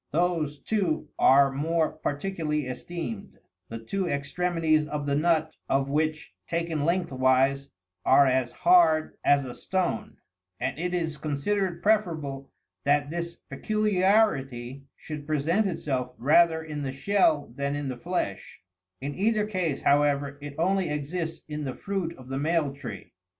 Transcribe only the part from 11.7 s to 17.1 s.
preferable that this peculiarity should present itself rather in the